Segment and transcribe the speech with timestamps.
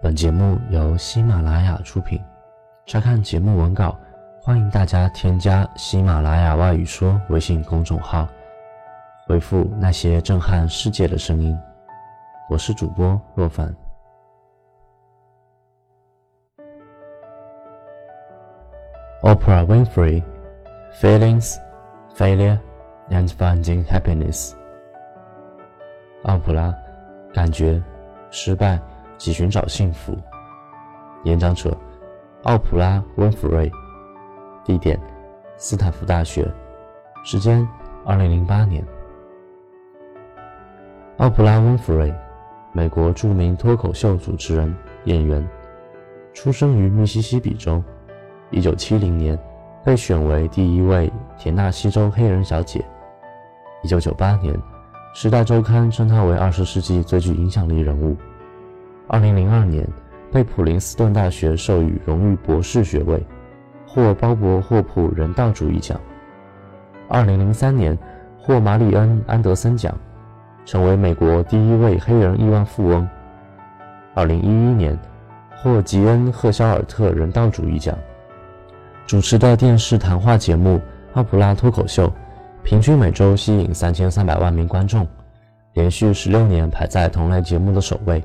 [0.00, 2.22] 本节目由喜马拉雅出品。
[2.86, 3.98] 查看节目文稿，
[4.40, 8.28] 欢迎大家添加喜马拉雅外语说微信公众号，
[9.26, 11.58] 回复那些震撼世界的声音。
[12.48, 13.74] 我是主播若凡。
[19.22, 20.22] Oprah Winfrey,
[21.00, 21.56] feelings,
[22.16, 22.60] failure,
[23.10, 24.52] and finding happiness.
[26.22, 26.72] 奥普拉，
[27.34, 27.82] 感觉，
[28.30, 28.78] 失败
[29.18, 30.16] 及寻找幸福。
[31.24, 31.76] 演讲者。
[32.44, 33.70] 奥普拉·温弗瑞，
[34.64, 34.98] 地点：
[35.56, 36.48] 斯坦福大学，
[37.24, 37.68] 时间：
[38.06, 38.82] 二零零八年。
[41.16, 42.14] 奥普拉·温弗瑞，
[42.72, 44.72] 美国著名脱口秀主持人、
[45.04, 45.46] 演员，
[46.32, 47.82] 出生于密西西比州。
[48.50, 49.36] 一九七零年
[49.84, 52.82] 被选为第一位田纳西州黑人小姐。
[53.82, 54.54] 一九九八年，
[55.12, 58.16] 《时代周刊》称她为二十世纪最具影响力人物。
[59.08, 59.84] 二零零二年。
[60.30, 63.18] 被普林斯顿大学授予荣誉博士学位，
[63.86, 65.98] 获鲍勃霍普人道主义奖。
[67.08, 67.96] 二零零三年
[68.38, 69.96] 获马里恩安德森奖，
[70.66, 73.08] 成为美国第一位黑人亿万富翁。
[74.14, 74.98] 二零一一年
[75.62, 77.96] 获吉恩赫肖尔特人道主义奖。
[79.06, 80.76] 主持的电视谈话节目
[81.14, 82.06] 《奥普拉脱口秀》，
[82.62, 85.06] 平均每周吸引三千三百万名观众，
[85.72, 88.22] 连续十六年排在同类节目的首位。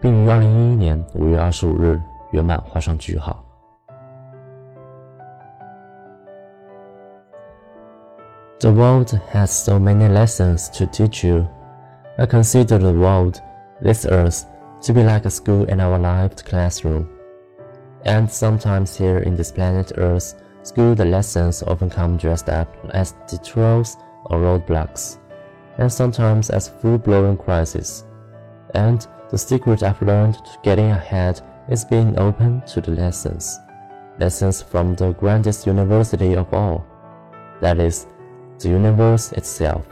[0.00, 2.00] 并于二零一一年五月二十五日
[2.32, 3.42] 圆满画上句号。
[8.60, 11.46] The world has so many lessons to teach you.
[12.16, 13.40] I consider the world,
[13.82, 14.44] this earth,
[14.82, 17.06] to be like a school in our lived classroom.
[18.06, 23.14] And sometimes here in this planet Earth, school the lessons often come dressed up as
[23.26, 23.96] detours
[24.26, 25.18] or roadblocks,
[25.78, 28.04] and sometimes as full-blown crises.
[28.74, 33.61] And the secret I've learned to getting ahead is being open to the lessons.
[34.19, 36.85] Lessons from the grandest university of all.
[37.61, 38.07] That is,
[38.59, 39.87] the universe itself.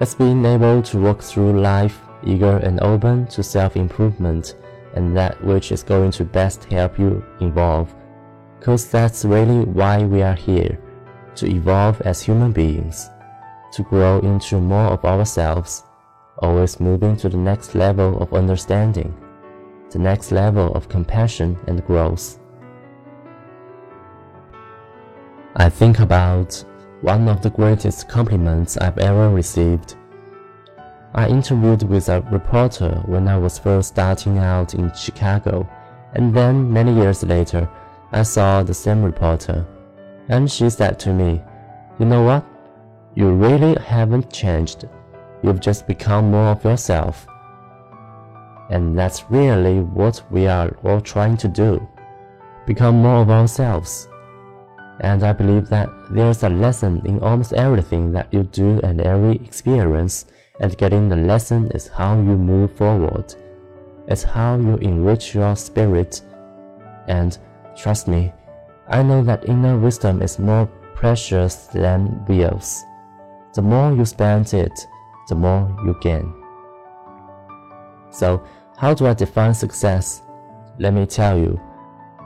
[0.00, 4.54] It's being able to walk through life eager and open to self-improvement
[4.94, 7.94] and that which is going to best help you evolve.
[8.60, 10.78] Cause that's really why we are here,
[11.36, 13.08] to evolve as human beings,
[13.72, 15.85] to grow into more of ourselves
[16.38, 19.14] always moving to the next level of understanding,
[19.90, 22.38] the next level of compassion and growth.
[25.56, 26.62] I think about
[27.00, 29.96] one of the greatest compliments I've ever received.
[31.14, 35.66] I interviewed with a reporter when I was first starting out in Chicago,
[36.14, 37.68] and then many years later,
[38.12, 39.66] I saw the same reporter,
[40.28, 41.40] and she said to me,
[41.98, 42.44] You know what?
[43.14, 44.86] You really haven't changed.
[45.42, 47.26] You've just become more of yourself.
[48.70, 51.86] And that's really what we are all trying to do.
[52.66, 54.08] Become more of ourselves.
[55.00, 59.36] And I believe that there's a lesson in almost everything that you do and every
[59.36, 60.24] experience,
[60.58, 63.34] and getting the lesson is how you move forward.
[64.08, 66.22] It's how you enrich your spirit.
[67.08, 67.38] And
[67.76, 68.32] trust me,
[68.88, 72.82] I know that inner wisdom is more precious than wealth.
[73.54, 74.86] The more you spend it,
[75.28, 76.32] the more you gain.
[78.10, 78.42] So,
[78.76, 80.22] how do I define success?
[80.78, 81.60] Let me tell you,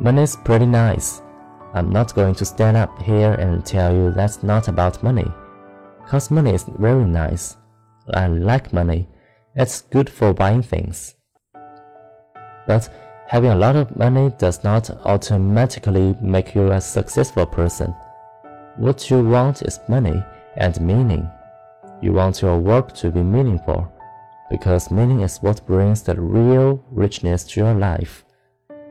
[0.00, 1.22] money is pretty nice.
[1.74, 5.26] I'm not going to stand up here and tell you that's not about money.
[6.06, 7.56] Cause money is very nice.
[8.14, 9.08] I like money.
[9.56, 11.16] It's good for buying things.
[12.66, 12.88] But
[13.28, 17.94] having a lot of money does not automatically make you a successful person.
[18.76, 20.22] What you want is money
[20.56, 21.28] and meaning.
[22.06, 23.92] You want your work to be meaningful,
[24.48, 28.24] because meaning is what brings the real richness to your life.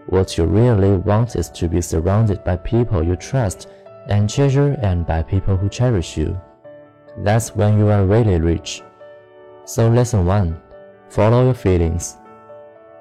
[0.07, 3.69] What you really want is to be surrounded by people you trust
[4.09, 6.37] and treasure and by people who cherish you.
[7.19, 8.83] That's when you are really rich.
[9.63, 10.61] So lesson 1.
[11.07, 12.17] Follow your feelings.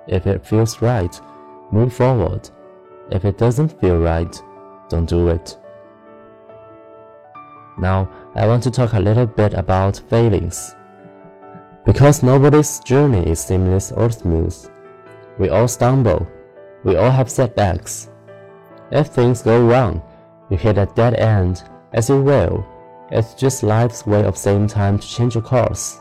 [0.07, 1.21] If it feels right,
[1.73, 2.49] move forward.
[3.11, 4.41] If it doesn't feel right,
[4.89, 5.59] don't do it.
[7.79, 10.75] Now, I want to talk a little bit about failings.
[11.85, 14.57] Because nobody's journey is seamless or smooth.
[15.39, 16.27] We all stumble.
[16.85, 18.11] We all have setbacks.
[18.91, 20.03] If things go wrong,
[20.51, 21.63] you hit a dead end,
[21.93, 22.65] as you will.
[23.11, 26.01] It's just life's way of saying time to change your course.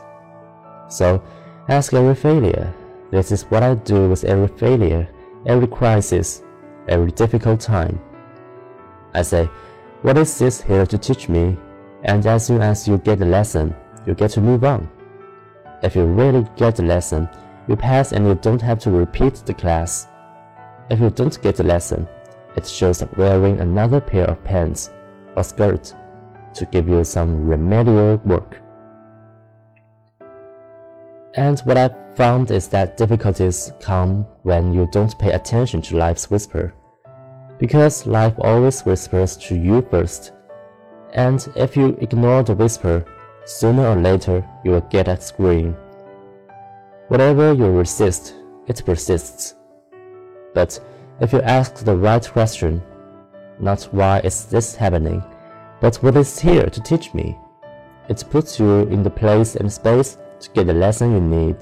[0.88, 1.22] So,
[1.68, 2.72] ask every failure.
[3.10, 5.08] This is what I do with every failure,
[5.46, 6.42] every crisis,
[6.88, 8.00] every difficult time.
[9.12, 9.48] I say,
[10.02, 11.56] what is this here to teach me?
[12.04, 13.74] And as soon as you get the lesson,
[14.06, 14.88] you get to move on.
[15.82, 17.28] If you really get the lesson,
[17.66, 20.06] you pass and you don't have to repeat the class.
[20.90, 22.06] If you don't get the lesson,
[22.56, 24.90] it shows up wearing another pair of pants
[25.34, 25.94] or skirt
[26.54, 28.60] to give you some remedial work.
[31.36, 36.30] And what I found is that difficulties come when you don't pay attention to life's
[36.30, 36.72] whisper.
[37.58, 40.32] Because life always whispers to you first.
[41.14, 43.04] And if you ignore the whisper,
[43.44, 45.76] sooner or later you will get a scream.
[47.08, 48.34] Whatever you resist,
[48.66, 49.54] it persists.
[50.54, 50.80] But
[51.20, 52.82] if you ask the right question,
[53.60, 55.22] not why is this happening,
[55.80, 57.38] but what is here to teach me,
[58.08, 61.56] it puts you in the place and space to get the lesson you need.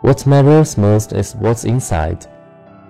[0.00, 2.26] What matters most is what's inside.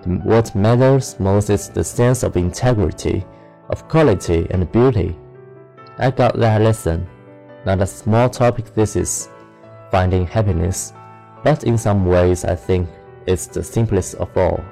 [0.05, 3.25] What matters most is the sense of integrity,
[3.70, 5.14] of quality and beauty.
[5.98, 7.06] I got that lesson.
[7.64, 9.28] Not a small topic this is,
[9.90, 10.92] finding happiness,
[11.42, 12.86] but in some ways I think
[13.26, 14.60] it's the simplest of all.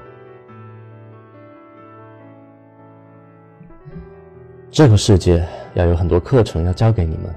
[4.70, 7.34] 这个世界要有很多课程要教给你们。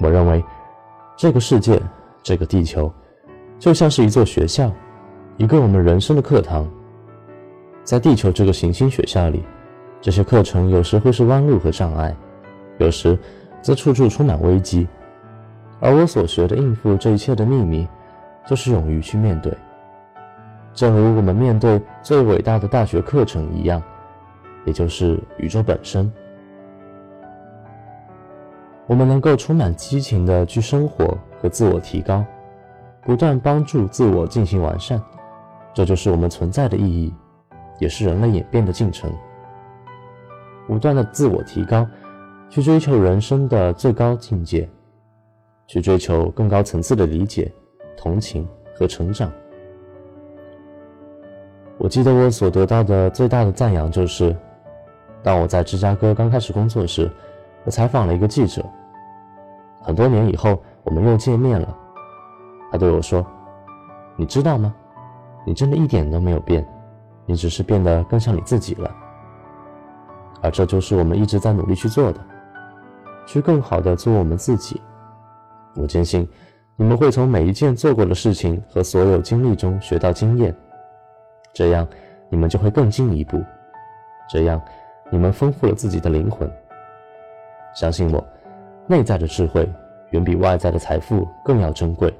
[0.00, 0.44] 我认为，
[1.16, 1.80] 这个世界，
[2.22, 2.92] 这个地球，
[3.58, 4.70] 就像是一座学校，
[5.38, 6.70] 一个我们人生的课堂。
[7.84, 9.44] 在地球这个行星学校里，
[10.01, 12.15] 这些课程有时会是弯路和障碍，
[12.79, 13.17] 有时
[13.61, 14.87] 则处处充满危机。
[15.79, 17.87] 而我所学的应付这一切的秘密，
[18.47, 19.53] 就是勇于去面对。
[20.73, 23.81] 正如我们面对最伟大的大学课程一样，
[24.65, 26.11] 也就是宇宙本身。
[28.87, 32.25] 我们能够充满激情地去生活和自我提高，
[33.03, 34.99] 不断帮助自我进行完善，
[35.73, 37.13] 这就是我们存在的意义，
[37.79, 39.11] 也是人类演变的进程。
[40.67, 41.87] 不断的自我提高，
[42.49, 44.69] 去追求人生的最高境界。
[45.67, 47.49] 去追求更高层次的理解、
[47.95, 49.31] 同情和成长。
[51.77, 54.35] 我记得我所得到的最大的赞扬就是，
[55.23, 57.09] 当我在芝加哥刚开始工作时，
[57.63, 58.61] 我采访了一个记者。
[59.81, 61.73] 很多年以后，我们又见面了。
[62.69, 63.25] 他对我说
[64.17, 64.75] ：“你知道吗？
[65.45, 66.67] 你真的一点都没有变，
[67.25, 68.93] 你只是变得更像你自己了。”
[70.41, 72.19] 而这就是我们一直在努力去做的，
[73.25, 74.81] 去更好的做我们自己。
[75.75, 76.27] 我坚信，
[76.75, 80.53] 你们会从每一件做过的事情和所有经历中学到经验，
[81.53, 81.87] 这样
[82.29, 83.41] 你们就会更进一步，
[84.29, 84.61] 这样
[85.09, 86.51] 你们丰富了自己的灵魂。
[87.73, 88.21] 相信我，
[88.87, 89.69] 内在的智慧
[90.09, 92.13] 远比外在的财富更要珍贵。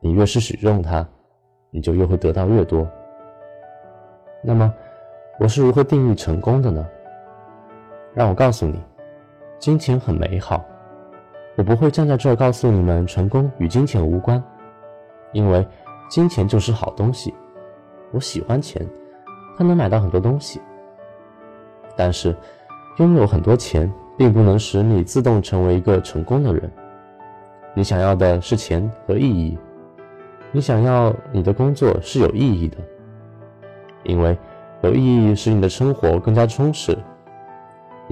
[0.00, 1.06] 你越是使用它，
[1.70, 2.86] 你就越会得到越多。
[4.42, 4.74] 那么，
[5.38, 6.84] 我是如何定义成功的呢？
[8.14, 8.78] 让我告诉你，
[9.58, 10.64] 金钱很美好。
[11.56, 14.42] 我不会站在这儿告诉你们，成功与金钱无关，
[15.32, 15.66] 因为
[16.08, 17.34] 金钱就是好东西。
[18.10, 18.86] 我喜欢钱，
[19.56, 20.60] 它能买到很多东西。
[21.96, 22.34] 但是，
[22.98, 26.70] 拥有很多钱并不能使你自动成为一个成功的人。
[27.74, 29.56] 你想要的是钱和意义，
[30.52, 32.76] 你想要你的工作是有意义的，
[34.04, 34.36] 因为
[34.82, 36.96] 有意义使你的生活更加充实。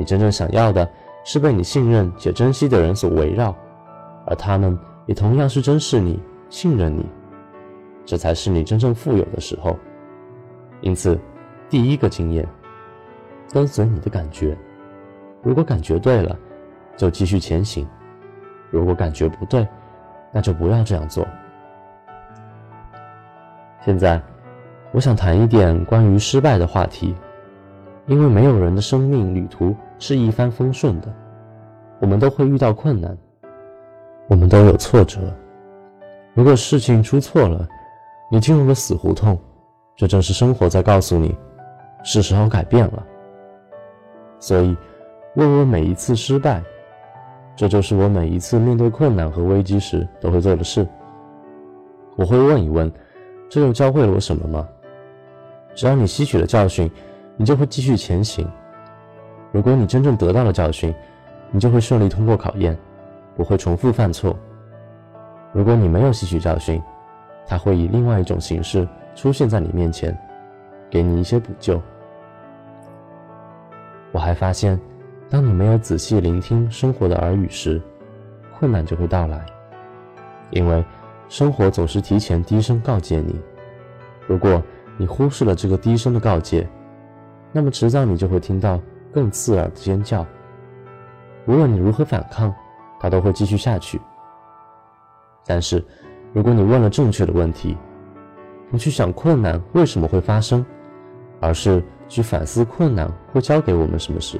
[0.00, 0.88] 你真正想要的。
[1.22, 3.54] 是被你信任且珍惜的人所围绕，
[4.24, 6.18] 而他们也同样是珍视你、
[6.48, 7.04] 信任你，
[8.06, 9.76] 这才是你真正富有的时候。
[10.80, 11.20] 因此，
[11.68, 12.48] 第一个经验，
[13.52, 14.56] 跟随你的感觉。
[15.42, 16.34] 如果感觉对了，
[16.96, 17.84] 就继续前行；
[18.70, 19.68] 如果感觉不对，
[20.32, 21.28] 那就不要这样做。
[23.84, 24.18] 现在，
[24.92, 27.14] 我想谈一点关于失败的话题。
[28.06, 31.14] 因为没有人的生命旅途是一帆风顺的，
[32.00, 33.16] 我们都会遇到困难，
[34.28, 35.20] 我们都有挫折。
[36.34, 37.68] 如果事情出错了，
[38.32, 39.38] 你进入了死胡同，
[39.94, 41.36] 这正是生活在告诉你，
[42.02, 43.06] 是时候改变了。
[44.40, 44.76] 所以，
[45.36, 46.60] 问我每一次失败，
[47.54, 50.84] 这就是我每一次面对困难和危机时都会做的事。
[52.16, 52.90] 我会问一问，
[53.48, 54.66] 这又教会了我什么吗？
[55.74, 56.90] 只要你吸取了教训。
[57.36, 58.46] 你就会继续前行。
[59.52, 60.94] 如果你真正得到了教训，
[61.50, 62.76] 你就会顺利通过考验，
[63.36, 64.36] 不会重复犯错。
[65.52, 66.80] 如果你没有吸取教训，
[67.46, 70.16] 它会以另外一种形式出现在你面前，
[70.88, 71.80] 给你一些补救。
[74.12, 74.80] 我还发现，
[75.28, 77.82] 当你没有仔细聆听生活的耳语时，
[78.56, 79.44] 困难就会到来，
[80.50, 80.84] 因为
[81.28, 83.34] 生活总是提前低声告诫你。
[84.28, 84.62] 如果
[84.96, 86.68] 你忽视了这个低声的告诫，
[87.50, 88.80] 那么迟早你就会听到
[89.12, 90.26] 更刺耳的尖叫。
[91.46, 92.54] 无论你如何反抗，
[92.98, 94.00] 它都会继续下去。
[95.46, 95.84] 但是，
[96.32, 97.76] 如果你问了正确的问题，
[98.70, 100.64] 不去想困难为什么会发生，
[101.40, 104.38] 而是去反思困难会教给我们什么事，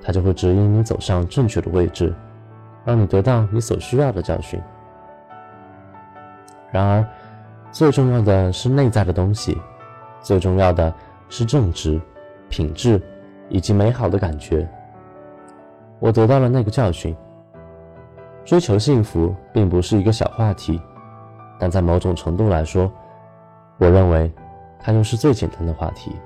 [0.00, 2.14] 它就会指引你走上正确的位置，
[2.84, 4.58] 让你得到你所需要的教训。
[6.72, 7.04] 然而，
[7.72, 9.60] 最重要的是内在的东西，
[10.20, 10.94] 最重要的
[11.28, 12.00] 是正直、
[12.48, 13.02] 品质
[13.50, 14.66] 以及美好的感觉。
[15.98, 17.14] 我得到了那个教训。
[18.42, 20.80] 追求幸福并不是一个小话题，
[21.58, 22.90] 但在某种程度来说，
[23.76, 24.32] 我认为
[24.78, 26.16] 它又是最简单的话题。